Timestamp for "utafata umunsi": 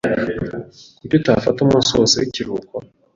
1.19-1.89